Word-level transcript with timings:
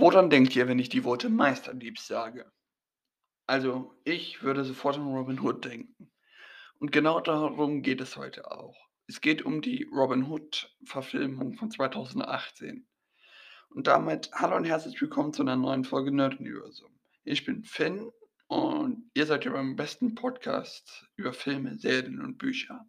Woran 0.00 0.30
denkt 0.30 0.54
ihr, 0.54 0.68
wenn 0.68 0.78
ich 0.78 0.90
die 0.90 1.02
Worte 1.02 1.28
Meisterdieb 1.28 1.98
sage? 1.98 2.48
Also, 3.48 4.00
ich 4.04 4.44
würde 4.44 4.64
sofort 4.64 4.94
an 4.94 5.12
Robin 5.12 5.40
Hood 5.40 5.64
denken. 5.64 6.12
Und 6.78 6.92
genau 6.92 7.18
darum 7.18 7.82
geht 7.82 8.00
es 8.00 8.16
heute 8.16 8.48
auch. 8.52 8.76
Es 9.08 9.20
geht 9.20 9.42
um 9.42 9.60
die 9.60 9.88
Robin 9.90 10.30
Hood-Verfilmung 10.30 11.54
von 11.54 11.72
2018. 11.72 12.86
Und 13.70 13.88
damit 13.88 14.30
hallo 14.34 14.54
und 14.54 14.66
herzlich 14.66 15.00
willkommen 15.00 15.32
zu 15.32 15.42
einer 15.42 15.56
neuen 15.56 15.84
Folge 15.84 16.12
Nerd-Universum. 16.12 16.96
Ich 17.24 17.44
bin 17.44 17.64
Finn 17.64 18.12
und 18.46 19.10
ihr 19.14 19.26
seid 19.26 19.42
hier 19.42 19.52
beim 19.52 19.74
besten 19.74 20.14
Podcast 20.14 21.08
über 21.16 21.32
Filme, 21.32 21.76
Serien 21.76 22.20
und 22.20 22.38
Bücher. 22.38 22.88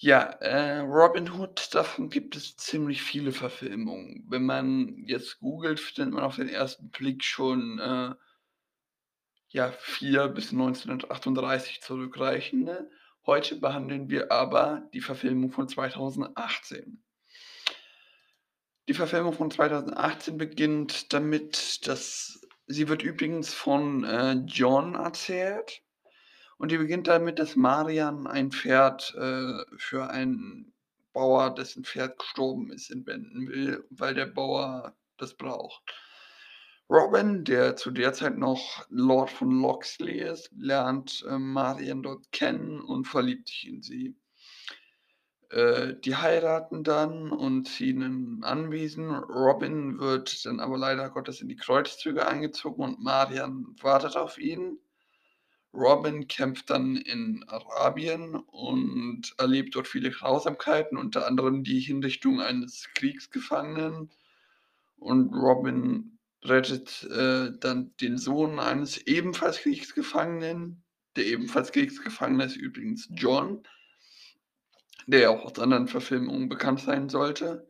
Ja, 0.00 0.22
äh, 0.40 0.78
Robin 0.78 1.28
Hood, 1.28 1.74
davon 1.74 2.08
gibt 2.08 2.36
es 2.36 2.56
ziemlich 2.56 3.02
viele 3.02 3.32
Verfilmungen. 3.32 4.24
Wenn 4.28 4.46
man 4.46 5.02
jetzt 5.06 5.40
googelt, 5.40 5.80
findet 5.80 6.14
man 6.14 6.22
auf 6.22 6.36
den 6.36 6.48
ersten 6.48 6.90
Blick 6.90 7.24
schon 7.24 7.80
äh, 7.80 8.14
ja, 9.48 9.72
4 9.72 10.28
bis 10.28 10.52
1938 10.52 11.80
zurückreichende. 11.82 12.88
Heute 13.26 13.56
behandeln 13.56 14.08
wir 14.08 14.30
aber 14.30 14.88
die 14.94 15.00
Verfilmung 15.00 15.50
von 15.50 15.68
2018. 15.68 17.02
Die 18.86 18.94
Verfilmung 18.94 19.32
von 19.32 19.50
2018 19.50 20.38
beginnt 20.38 21.12
damit, 21.12 21.88
dass 21.88 22.40
sie 22.66 22.88
wird 22.88 23.02
übrigens 23.02 23.52
von 23.52 24.04
äh, 24.04 24.34
John 24.46 24.94
erzählt. 24.94 25.82
Und 26.58 26.72
die 26.72 26.78
beginnt 26.78 27.06
damit, 27.06 27.38
dass 27.38 27.56
Marian 27.56 28.26
ein 28.26 28.50
Pferd 28.50 29.14
äh, 29.16 29.64
für 29.76 30.10
einen 30.10 30.72
Bauer, 31.12 31.54
dessen 31.54 31.84
Pferd 31.84 32.18
gestorben 32.18 32.70
ist, 32.72 32.90
entwenden 32.90 33.48
will, 33.48 33.84
weil 33.90 34.14
der 34.14 34.26
Bauer 34.26 34.94
das 35.16 35.34
braucht. 35.34 35.82
Robin, 36.90 37.44
der 37.44 37.76
zu 37.76 37.90
der 37.90 38.12
Zeit 38.12 38.38
noch 38.38 38.86
Lord 38.88 39.30
von 39.30 39.60
Locksley 39.60 40.20
ist, 40.20 40.50
lernt 40.56 41.24
äh, 41.28 41.38
Marian 41.38 42.02
dort 42.02 42.30
kennen 42.32 42.80
und 42.80 43.06
verliebt 43.06 43.48
sich 43.48 43.68
in 43.68 43.82
sie. 43.82 44.16
Äh, 45.50 45.94
die 46.04 46.16
heiraten 46.16 46.84
dann 46.84 47.30
und 47.30 47.68
ziehen 47.68 48.02
in 48.02 48.44
Anwesen. 48.44 49.10
Robin 49.14 49.98
wird 49.98 50.44
dann 50.44 50.60
aber 50.60 50.76
leider 50.76 51.08
Gottes 51.10 51.40
in 51.40 51.48
die 51.48 51.56
Kreuzzüge 51.56 52.26
eingezogen 52.26 52.84
und 52.84 53.00
Marian 53.00 53.76
wartet 53.80 54.16
auf 54.16 54.38
ihn. 54.38 54.78
Robin 55.74 56.26
kämpft 56.28 56.70
dann 56.70 56.96
in 56.96 57.44
Arabien 57.48 58.34
und 58.34 59.34
erlebt 59.38 59.74
dort 59.74 59.86
viele 59.86 60.10
Grausamkeiten, 60.10 60.96
unter 60.96 61.26
anderem 61.26 61.62
die 61.62 61.80
Hinrichtung 61.80 62.40
eines 62.40 62.88
Kriegsgefangenen. 62.94 64.10
Und 64.96 65.34
Robin 65.34 66.18
rettet 66.42 67.04
äh, 67.04 67.50
dann 67.60 67.94
den 68.00 68.18
Sohn 68.18 68.58
eines 68.58 68.98
ebenfalls 69.06 69.58
Kriegsgefangenen. 69.58 70.82
Der 71.16 71.26
ebenfalls 71.26 71.72
Kriegsgefangene 71.72 72.44
ist 72.44 72.56
übrigens 72.56 73.08
John, 73.14 73.62
der 75.06 75.20
ja 75.20 75.30
auch 75.30 75.44
aus 75.44 75.58
anderen 75.58 75.88
Verfilmungen 75.88 76.48
bekannt 76.48 76.80
sein 76.80 77.08
sollte. 77.08 77.68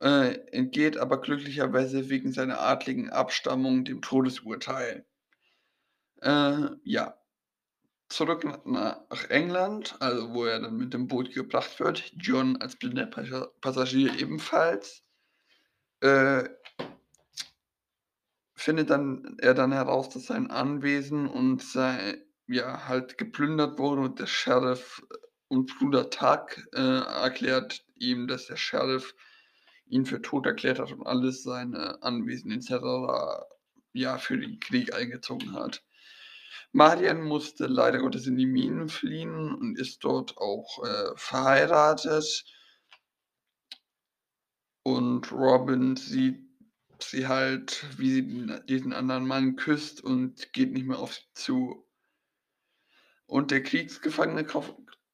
Äh, 0.00 0.38
entgeht 0.50 0.96
aber 0.96 1.20
glücklicherweise 1.20 2.10
wegen 2.10 2.32
seiner 2.32 2.60
adligen 2.60 3.10
Abstammung 3.10 3.84
dem 3.84 4.02
Todesurteil. 4.02 5.06
Äh, 6.24 6.70
ja. 6.84 7.14
Zurück 8.08 8.44
nach 8.64 9.24
England, 9.28 9.96
also 10.00 10.32
wo 10.34 10.44
er 10.44 10.60
dann 10.60 10.76
mit 10.76 10.94
dem 10.94 11.08
Boot 11.08 11.32
gebracht 11.32 11.80
wird. 11.80 12.12
John 12.16 12.56
als 12.58 12.76
blinder 12.76 13.06
Passagier 13.60 14.18
ebenfalls. 14.18 15.02
Äh, 16.00 16.48
findet 18.54 18.90
dann 18.90 19.36
er 19.40 19.54
dann 19.54 19.72
heraus, 19.72 20.10
dass 20.10 20.26
sein 20.26 20.50
Anwesen 20.50 21.26
und 21.26 21.62
sei 21.62 22.22
ja, 22.46 22.86
halt 22.88 23.18
geplündert 23.18 23.78
wurde 23.78 24.02
und 24.02 24.18
der 24.20 24.26
Sheriff 24.26 25.02
und 25.48 25.76
Bruder 25.78 26.10
Tuck 26.10 26.58
äh, 26.72 27.00
erklärt 27.00 27.84
ihm, 27.96 28.28
dass 28.28 28.46
der 28.46 28.56
Sheriff 28.56 29.14
ihn 29.86 30.06
für 30.06 30.22
tot 30.22 30.46
erklärt 30.46 30.78
hat 30.78 30.92
und 30.92 31.06
alles 31.06 31.42
seine 31.42 32.02
Anwesen 32.02 32.50
etc. 32.52 33.46
ja 33.92 34.18
für 34.18 34.38
den 34.38 34.60
Krieg 34.60 34.94
eingezogen 34.94 35.52
hat. 35.54 35.82
Marian 36.74 37.22
musste 37.22 37.68
leider 37.68 38.00
Gottes 38.00 38.26
in 38.26 38.36
die 38.36 38.46
Minen 38.46 38.88
fliehen 38.88 39.54
und 39.54 39.78
ist 39.78 40.02
dort 40.02 40.36
auch 40.38 40.84
äh, 40.84 41.12
verheiratet. 41.14 42.44
Und 44.82 45.30
Robin 45.30 45.94
sieht 45.94 46.42
sie 46.98 47.28
halt, 47.28 47.86
wie 47.96 48.10
sie 48.10 48.60
diesen 48.68 48.92
anderen 48.92 49.24
Mann 49.24 49.54
küsst 49.54 50.02
und 50.02 50.52
geht 50.52 50.72
nicht 50.72 50.86
mehr 50.86 50.98
auf 50.98 51.14
sie 51.14 51.22
zu. 51.34 51.86
Und 53.26 53.52
der 53.52 53.62
Kriegsgefangene 53.62 54.44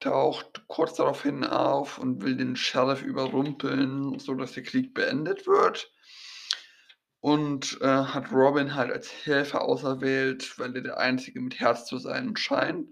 taucht 0.01 0.67
kurz 0.67 0.95
daraufhin 0.95 1.45
auf 1.45 1.99
und 1.99 2.23
will 2.23 2.39
den 2.39 2.57
Sheriff 2.57 3.03
überrumpeln, 3.03 4.19
sodass 4.19 4.53
der 4.53 4.63
Krieg 4.63 4.95
beendet 4.95 5.47
wird 5.47 5.93
und 7.21 7.79
äh, 7.83 7.87
hat 7.87 8.33
Robin 8.33 8.75
halt 8.75 8.91
als 8.91 9.13
Helfer 9.27 9.63
auserwählt, 9.63 10.59
weil 10.59 10.75
er 10.75 10.83
der 10.83 10.99
Einzige 10.99 11.41
mit 11.41 11.61
Herz 11.61 11.87
zu 11.87 11.99
sein 11.99 12.37
scheint. 12.37 12.89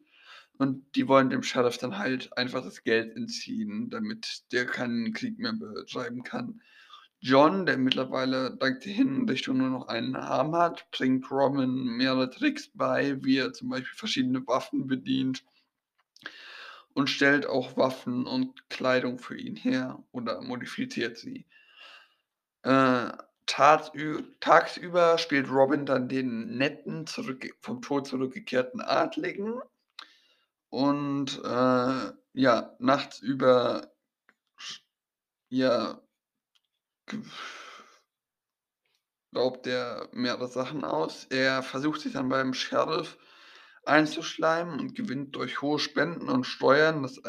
Und 0.58 0.84
die 0.96 1.06
wollen 1.08 1.30
dem 1.30 1.42
Sheriff 1.42 1.78
dann 1.78 1.98
halt 1.98 2.36
einfach 2.36 2.62
das 2.62 2.82
Geld 2.82 3.16
entziehen, 3.16 3.90
damit 3.90 4.42
der 4.52 4.66
keinen 4.66 5.12
Krieg 5.12 5.38
mehr 5.38 5.52
betreiben 5.52 6.24
kann. 6.24 6.60
John, 7.20 7.66
der 7.66 7.78
mittlerweile 7.78 8.56
dank 8.56 8.80
der 8.80 8.92
Hinrichtung 8.92 9.58
nur 9.58 9.70
noch 9.70 9.88
einen 9.88 10.14
Arm 10.14 10.54
hat, 10.54 10.90
bringt 10.90 11.30
Robin 11.30 11.84
mehrere 11.96 12.30
Tricks 12.30 12.70
bei, 12.74 13.22
wie 13.24 13.38
er 13.38 13.52
zum 13.52 13.70
Beispiel 13.70 13.96
verschiedene 13.96 14.46
Waffen 14.46 14.86
bedient 14.86 15.44
und 16.94 17.08
stellt 17.08 17.46
auch 17.46 17.76
Waffen 17.76 18.26
und 18.26 18.68
Kleidung 18.68 19.18
für 19.18 19.36
ihn 19.36 19.56
her 19.56 20.02
oder 20.12 20.42
modifiziert 20.42 21.16
sie. 21.16 21.46
Äh, 22.62 23.10
tagsüber 23.48 25.18
spielt 25.18 25.50
Robin 25.50 25.86
dann 25.86 26.08
den 26.08 26.56
netten, 26.56 27.06
vom 27.60 27.82
Tod 27.82 28.06
zurückgekehrten 28.06 28.80
Adligen. 28.80 29.60
Und 30.70 31.40
äh, 31.44 32.12
ja, 32.34 32.76
nachts 32.78 33.20
über 33.20 33.90
ja, 35.48 36.00
raubt 39.34 39.66
er 39.66 40.08
mehrere 40.12 40.48
Sachen 40.48 40.84
aus. 40.84 41.24
Er 41.30 41.62
versucht 41.62 42.00
sich 42.02 42.12
dann 42.12 42.28
beim 42.28 42.54
Sheriff 42.54 43.18
einzuschleimen 43.84 44.78
und 44.78 44.94
gewinnt 44.94 45.34
durch 45.36 45.62
hohe 45.62 45.78
Spenden 45.78 46.28
und 46.28 46.44
Steuern, 46.44 47.02
das, 47.02 47.20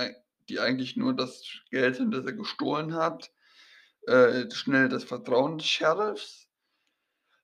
die 0.50 0.60
eigentlich 0.60 0.98
nur 0.98 1.16
das 1.16 1.44
Geld 1.70 1.96
sind, 1.96 2.12
das 2.12 2.26
er 2.26 2.34
gestohlen 2.34 2.94
hat, 2.94 3.32
äh, 4.10 4.52
schnell 4.52 4.90
das 4.90 5.04
Vertrauen 5.04 5.60
des 5.60 5.68
Sheriffs. 5.68 6.48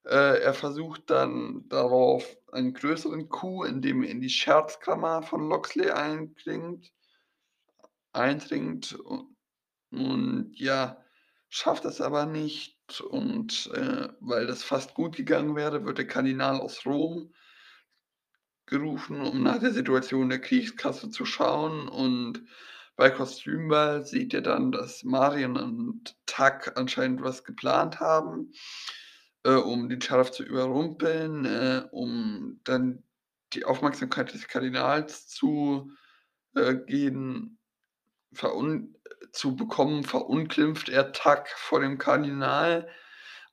Äh, 0.05 0.41
er 0.41 0.53
versucht 0.53 1.09
dann 1.09 1.67
darauf 1.69 2.37
einen 2.51 2.73
größeren 2.73 3.29
Coup, 3.29 3.65
indem 3.65 4.03
er 4.03 4.09
in 4.09 4.21
die 4.21 4.29
Scherzkammer 4.29 5.23
von 5.23 5.47
Loxley 5.49 5.91
einklingt, 5.91 6.91
eindringt 8.13 8.93
und, 8.93 9.35
und 9.91 10.51
ja, 10.55 11.03
schafft 11.49 11.85
es 11.85 12.01
aber 12.01 12.25
nicht. 12.25 13.01
Und 13.01 13.71
äh, 13.73 14.09
weil 14.19 14.45
das 14.45 14.63
fast 14.63 14.93
gut 14.93 15.15
gegangen 15.15 15.55
wäre, 15.55 15.85
wird 15.85 15.97
der 15.97 16.07
Kardinal 16.07 16.59
aus 16.59 16.85
Rom 16.85 17.33
gerufen, 18.67 19.21
um 19.21 19.43
nach 19.43 19.59
der 19.59 19.71
Situation 19.71 20.29
der 20.29 20.41
Kriegskasse 20.41 21.09
zu 21.09 21.25
schauen. 21.25 21.87
Und 21.87 22.43
bei 22.95 23.09
Kostümball 23.09 24.05
sieht 24.05 24.33
er 24.33 24.41
dann, 24.41 24.71
dass 24.71 25.03
Marion 25.03 25.57
und 25.57 26.15
Tuck 26.25 26.71
anscheinend 26.75 27.21
was 27.21 27.43
geplant 27.43 27.99
haben, 27.99 28.53
äh, 29.43 29.55
um 29.55 29.89
den 29.89 30.01
Sheriff 30.01 30.31
zu 30.31 30.43
überrumpeln, 30.43 31.45
äh, 31.45 31.83
um 31.91 32.59
dann 32.63 33.03
die 33.53 33.65
Aufmerksamkeit 33.65 34.33
des 34.33 34.47
Kardinals 34.47 35.27
zu 35.27 35.91
äh, 36.55 36.75
gehen, 36.75 37.57
zu 39.31 39.55
bekommen, 39.55 40.03
verunglimpft 40.03 40.89
er 40.89 41.11
Tuck 41.13 41.47
vor 41.55 41.79
dem 41.79 41.97
Kardinal. 41.97 42.87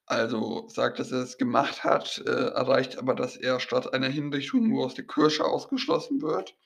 Also 0.06 0.68
sagt, 0.68 0.98
dass 0.98 1.12
er 1.12 1.22
es 1.22 1.38
gemacht 1.38 1.84
hat, 1.84 2.22
äh, 2.26 2.30
erreicht 2.30 2.98
aber, 2.98 3.14
dass 3.14 3.36
er 3.36 3.60
statt 3.60 3.94
einer 3.94 4.08
Hinrichtung 4.08 4.68
nur 4.68 4.86
aus 4.86 4.94
der 4.94 5.06
Kirche 5.06 5.44
ausgeschlossen 5.44 6.20
wird. 6.20 6.56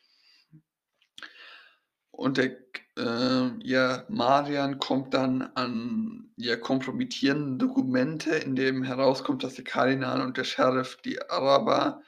Und 2.17 2.39
der 2.39 2.57
äh, 2.97 3.51
ja, 3.63 4.07
Marian 4.09 4.79
kommt 4.79 5.13
dann 5.13 5.43
an 5.55 6.31
ja, 6.37 6.57
kompromittierende 6.57 7.67
Dokumente, 7.67 8.31
in 8.37 8.57
dem 8.57 8.83
herauskommt, 8.83 9.45
dass 9.45 9.57
der 9.57 9.65
Kardinal 9.65 10.23
und 10.23 10.39
der 10.39 10.45
Sheriff 10.45 10.97
die 11.05 11.21
Araber 11.29 12.03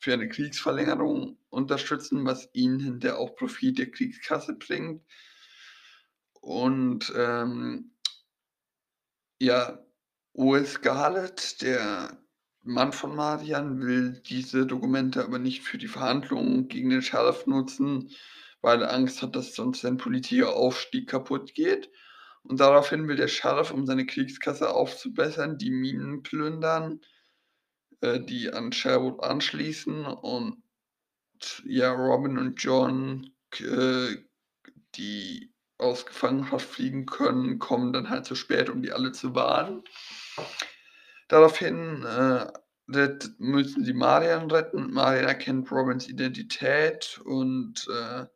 für 0.00 0.14
eine 0.14 0.28
Kriegsverlängerung 0.28 1.38
unterstützen, 1.48 2.24
was 2.24 2.48
ihnen 2.54 2.80
hinterher 2.80 3.20
auch 3.20 3.36
Profit 3.36 3.78
der 3.78 3.92
Kriegskasse 3.92 4.54
bringt. 4.54 5.04
Und 6.40 7.12
ähm, 7.16 7.92
ja, 9.38 9.78
Will 10.34 10.66
Scarlett, 10.66 11.62
der 11.62 12.18
Mann 12.64 12.92
von 12.92 13.14
Marian, 13.14 13.80
will 13.80 14.20
diese 14.26 14.66
Dokumente 14.66 15.22
aber 15.22 15.38
nicht 15.38 15.62
für 15.62 15.78
die 15.78 15.86
Verhandlungen 15.86 16.66
gegen 16.66 16.90
den 16.90 17.02
Sheriff 17.02 17.46
nutzen, 17.46 18.10
weil 18.62 18.82
er 18.82 18.92
Angst 18.92 19.22
hat, 19.22 19.36
dass 19.36 19.54
sonst 19.54 19.82
sein 19.82 19.98
politischer 19.98 20.54
Aufstieg 20.54 21.08
kaputt 21.08 21.54
geht. 21.54 21.90
Und 22.44 22.60
daraufhin 22.60 23.06
will 23.06 23.16
der 23.16 23.28
Sheriff, 23.28 23.70
um 23.70 23.86
seine 23.86 24.06
Kriegskasse 24.06 24.70
aufzubessern, 24.70 25.58
die 25.58 25.70
Minen 25.70 26.22
plündern, 26.22 27.00
äh, 28.00 28.20
die 28.20 28.52
an 28.52 28.72
Sherwood 28.72 29.22
anschließen 29.22 30.06
und 30.06 30.62
ja, 31.64 31.92
Robin 31.92 32.38
und 32.38 32.62
John, 32.62 33.30
äh, 33.58 34.16
die 34.94 35.52
aus 35.78 36.06
Gefangenschaft 36.06 36.68
fliegen 36.68 37.06
können, 37.06 37.58
kommen 37.58 37.92
dann 37.92 38.10
halt 38.10 38.24
zu 38.24 38.34
spät, 38.34 38.70
um 38.70 38.82
die 38.82 38.92
alle 38.92 39.12
zu 39.12 39.34
warnen. 39.34 39.82
Daraufhin 41.28 42.04
äh, 42.04 42.52
müssen 43.38 43.84
sie 43.84 43.94
Marian 43.94 44.50
retten. 44.50 44.92
Marian 44.92 45.24
erkennt 45.24 45.70
Robins 45.72 46.08
Identität 46.08 47.20
und 47.24 47.88
äh, 47.88 48.26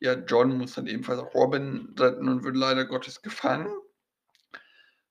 ja, 0.00 0.14
John 0.14 0.56
muss 0.56 0.74
dann 0.74 0.86
ebenfalls 0.86 1.20
auch 1.20 1.34
Robin 1.34 1.94
retten 1.98 2.28
und 2.28 2.42
wird 2.42 2.56
leider 2.56 2.86
Gottes 2.86 3.22
gefangen. 3.22 3.70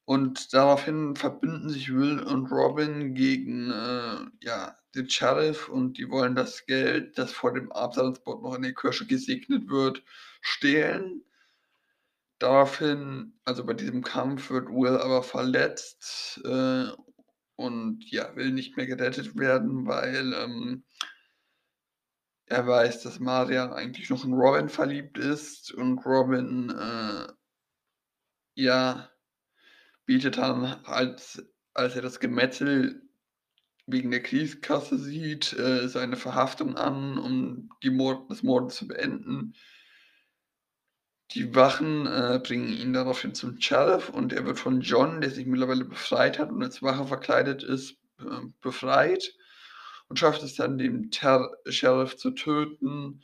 Und 0.06 0.54
daraufhin 0.56 1.16
verbünden 1.16 1.70
sich 1.70 1.94
Will 1.94 2.20
und 2.20 2.52
Robin 2.52 3.14
gegen 3.14 3.70
äh, 3.70 4.18
ja, 4.42 4.76
den 4.96 5.08
Sheriff 5.08 5.70
und 5.70 6.00
die 6.00 6.10
wollen 6.10 6.34
das 6.34 6.66
Geld, 6.66 7.18
das 7.20 7.32
vor 7.32 7.54
dem 7.54 7.72
Absatzbot 7.72 8.42
noch 8.42 8.56
in 8.56 8.64
der 8.64 8.74
Kirche 8.74 9.06
gesegnet 9.06 9.70
wird, 9.70 10.04
stehlen. 10.42 11.24
Daraufhin, 12.40 13.40
also 13.46 13.64
bei 13.66 13.76
diesem 13.76 14.02
Kampf 14.02 14.50
wird 14.50 14.70
Will 14.70 14.98
aber 14.98 15.22
verletzt 15.22 16.42
äh, 16.44 16.86
und 17.56 18.10
ja, 18.10 18.36
will 18.36 18.52
nicht 18.52 18.78
mehr 18.78 18.88
gerettet 18.88 19.38
werden, 19.38 19.86
weil 19.86 20.34
ähm, 20.34 20.86
er 22.50 22.66
weiß, 22.68 23.04
dass 23.04 23.20
Marian 23.20 23.72
eigentlich 23.74 24.10
noch 24.10 24.26
in 24.26 24.34
Robin 24.34 24.70
verliebt 24.70 25.18
ist 25.18 25.72
und 25.72 26.04
Robin 26.06 26.72
äh, 26.72 27.32
ja 28.56 29.10
bietet 30.06 30.38
dann, 30.38 30.66
als, 30.86 31.44
als 31.76 31.96
er 31.96 32.02
das 32.02 32.20
Gemetzel 32.20 33.04
wegen 33.86 34.10
der 34.10 34.24
Kriegskasse 34.24 34.98
sieht, 34.98 35.54
äh, 35.54 35.88
seine 35.88 36.16
Verhaftung 36.16 36.76
an, 36.76 37.20
um 37.20 37.70
die 37.84 37.92
Mord, 37.92 38.30
das 38.32 38.42
Morden 38.42 38.72
zu 38.72 38.88
beenden. 38.88 39.54
Die 41.32 41.54
Wachen 41.54 42.08
äh, 42.08 42.40
bringen 42.44 42.70
ihn 42.70 42.94
daraufhin 42.94 43.36
zum 43.36 43.62
Sheriff 43.62 44.10
und 44.10 44.34
er 44.34 44.46
wird 44.46 44.58
von 44.58 44.82
John, 44.82 45.22
der 45.22 45.30
sich 45.30 45.46
mittlerweile 45.46 45.86
befreit 45.86 46.40
hat 46.40 46.50
und 46.50 46.64
als 46.64 46.82
Wache 46.82 47.06
verkleidet 47.06 47.62
ist, 47.62 47.98
befreit 48.62 49.36
und 50.10 50.18
schafft 50.18 50.44
es 50.44 50.56
dann, 50.56 50.78
den 50.78 51.12
Ter 51.12 51.56
Sheriff 51.68 52.18
zu 52.18 52.32
töten, 52.32 53.22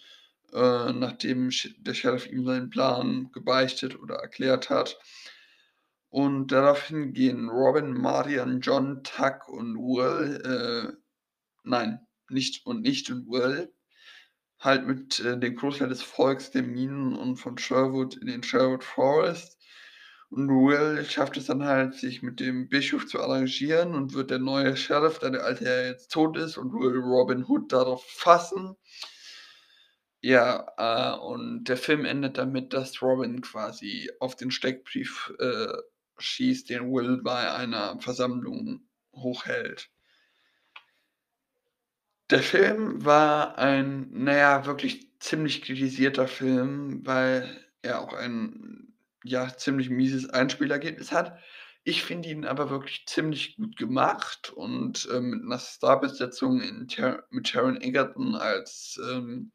äh, 0.54 0.94
nachdem 0.94 1.50
der 1.80 1.94
Sheriff 1.94 2.28
ihm 2.28 2.46
seinen 2.46 2.70
Plan 2.70 3.30
gebeichtet 3.34 4.00
oder 4.00 4.16
erklärt 4.16 4.70
hat. 4.70 4.98
Und 6.10 6.52
daraufhin 6.52 7.12
gehen 7.12 7.50
Robin, 7.50 7.92
Marian, 7.92 8.62
John, 8.62 9.04
Tuck 9.04 9.50
und 9.50 9.76
Will, 9.76 10.42
äh, 10.46 10.94
nein, 11.64 12.00
nicht 12.30 12.66
und 12.66 12.82
nicht 12.82 13.10
und 13.10 13.28
Will, 13.28 13.74
halt 14.60 14.88
mit 14.88 15.20
äh, 15.20 15.38
dem 15.38 15.56
Großteil 15.56 15.90
des 15.90 16.04
Volks 16.04 16.52
der 16.52 16.64
Minen 16.64 17.16
und 17.16 17.36
von 17.36 17.58
Sherwood 17.58 18.16
in 18.16 18.28
den 18.28 18.44
Sherwood 18.44 18.84
Forest. 18.84 19.62
Und 20.30 20.50
Will 20.50 21.06
schafft 21.06 21.38
es 21.38 21.46
dann 21.46 21.64
halt, 21.64 21.96
sich 21.96 22.22
mit 22.22 22.40
dem 22.40 22.68
Bischof 22.68 23.06
zu 23.06 23.22
arrangieren 23.22 23.94
und 23.94 24.14
wird 24.14 24.32
der 24.32 24.40
neue 24.40 24.76
Sheriff, 24.76 25.20
da 25.20 25.30
der 25.30 25.44
alte 25.44 25.66
ja 25.66 25.84
jetzt 25.84 26.12
tot 26.12 26.38
ist, 26.38 26.58
und 26.58 26.74
will 26.74 27.00
Robin 27.00 27.46
Hood 27.46 27.72
darauf 27.72 28.06
fassen. 28.06 28.76
Ja, 30.22 30.66
äh, 30.78 31.20
und 31.20 31.66
der 31.66 31.78
Film 31.78 32.04
endet 32.04 32.38
damit, 32.38 32.74
dass 32.74 33.02
Robin 33.02 33.42
quasi 33.42 34.10
auf 34.20 34.36
den 34.36 34.50
Steckbrief 34.52 35.32
äh, 35.40 35.68
schießt, 36.18 36.70
den 36.70 36.92
Will 36.92 37.22
bei 37.22 37.54
einer 37.54 38.00
Versammlung 38.00 38.82
hochhält. 39.14 39.90
Der 42.32 42.42
Film 42.42 43.06
war 43.06 43.58
ein, 43.60 44.08
naja, 44.12 44.66
wirklich 44.66 45.12
ziemlich 45.20 45.62
kritisierter 45.62 46.28
Film, 46.28 47.06
weil 47.06 47.64
er 47.84 48.02
auch 48.02 48.14
ein, 48.14 48.85
ja, 49.26 49.56
ziemlich 49.58 49.90
mieses 49.90 50.30
Einspielergebnis 50.30 51.12
hat. 51.12 51.38
Ich 51.84 52.04
finde 52.04 52.30
ihn 52.30 52.46
aber 52.46 52.70
wirklich 52.70 53.06
ziemlich 53.08 53.58
gut 53.58 53.78
gemacht 53.78 54.52
und 54.52 55.08
äh, 55.12 55.20
mit 55.20 55.44
einer 55.44 55.60
Starbesetzung 55.60 56.88
Ter 56.88 57.26
mit 57.30 57.48
Sharon 57.48 57.82
Egerton 57.82 58.36
als 58.36 59.00
ähm, 59.12 59.52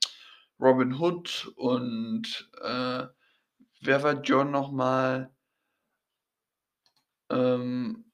Robin 0.61 0.95
Hood 0.95 1.53
und 1.57 2.51
äh, 2.63 3.07
wer 3.81 4.03
war 4.03 4.21
John 4.23 4.51
nochmal? 4.51 5.31
ähm, 7.31 8.05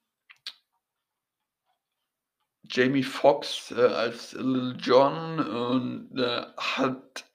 Jamie 2.63 3.03
Foxx 3.03 3.71
äh, 3.71 3.81
als 3.81 4.33
Little 4.33 4.75
John 4.79 5.39
und 5.39 6.17
äh, 6.19 6.45
hat 6.57 7.25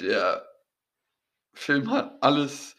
der 0.00 0.46
Film 1.52 1.90
hat 1.90 2.16
alles, 2.22 2.76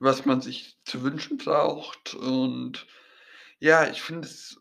was 0.00 0.24
man 0.26 0.40
sich 0.40 0.78
zu 0.84 1.02
wünschen 1.02 1.36
braucht. 1.36 2.14
Und 2.14 2.86
ja, 3.60 3.88
ich 3.88 4.02
finde 4.02 4.26
es 4.26 4.56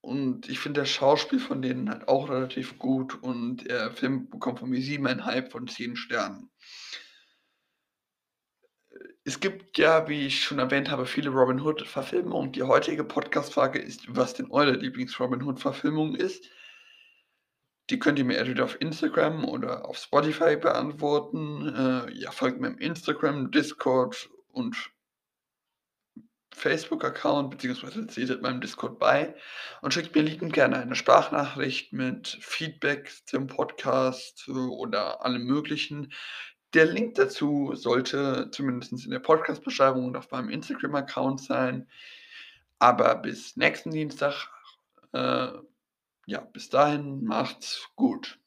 und 0.00 0.48
ich 0.48 0.60
finde 0.60 0.82
das 0.82 0.90
Schauspiel 0.90 1.40
von 1.40 1.60
denen 1.60 1.90
halt 1.90 2.06
auch 2.06 2.30
relativ 2.30 2.78
gut 2.78 3.20
und 3.24 3.68
der 3.68 3.90
Film 3.90 4.30
bekommt 4.30 4.60
von 4.60 4.70
mir 4.70 4.78
7,5 4.78 5.50
von 5.50 5.66
10 5.66 5.96
Sternen. 5.96 6.48
Es 9.24 9.40
gibt 9.40 9.76
ja, 9.76 10.08
wie 10.08 10.28
ich 10.28 10.44
schon 10.44 10.60
erwähnt 10.60 10.92
habe, 10.92 11.06
viele 11.06 11.30
Robin 11.30 11.60
Hood-Verfilmungen. 11.60 12.52
Die 12.52 12.62
heutige 12.62 13.02
Podcast-Frage 13.02 13.80
ist, 13.80 14.04
was 14.08 14.34
denn 14.34 14.48
eure 14.52 14.74
Lieblings-Robin 14.74 15.42
Hood-Verfilmung 15.42 16.14
ist. 16.14 16.48
Die 17.90 17.98
könnt 17.98 18.20
ihr 18.20 18.24
mir 18.24 18.38
entweder 18.38 18.62
auf 18.62 18.80
Instagram 18.80 19.44
oder 19.44 19.84
auf 19.86 19.98
Spotify 19.98 20.56
beantworten. 20.56 21.74
Äh, 21.74 22.12
ja, 22.12 22.30
folgt 22.30 22.60
mir 22.60 22.68
im 22.68 22.78
Instagram, 22.78 23.50
Discord 23.50 24.30
und 24.56 24.90
Facebook-Account, 26.54 27.50
beziehungsweise 27.50 28.06
seht 28.08 28.40
meinem 28.40 28.62
Discord 28.62 28.98
bei 28.98 29.34
und 29.82 29.92
schickt 29.92 30.14
mir 30.14 30.22
liebend 30.22 30.54
gerne 30.54 30.78
eine 30.78 30.94
Sprachnachricht 30.94 31.92
mit 31.92 32.38
Feedback 32.40 33.12
zum 33.26 33.46
Podcast 33.46 34.48
oder 34.48 35.22
allem 35.22 35.44
Möglichen. 35.44 36.12
Der 36.72 36.86
Link 36.86 37.16
dazu 37.16 37.74
sollte 37.74 38.50
zumindest 38.52 39.04
in 39.04 39.10
der 39.10 39.18
Podcast-Beschreibung 39.18 40.06
und 40.06 40.16
auf 40.16 40.30
meinem 40.30 40.48
Instagram-Account 40.48 41.42
sein. 41.42 41.88
Aber 42.78 43.14
bis 43.16 43.56
nächsten 43.56 43.90
Dienstag, 43.90 44.48
äh, 45.12 45.48
ja, 46.26 46.40
bis 46.52 46.70
dahin 46.70 47.22
macht's 47.24 47.86
gut. 47.96 48.38